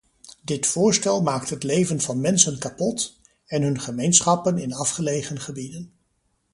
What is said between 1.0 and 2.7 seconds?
maakt het leven van mensen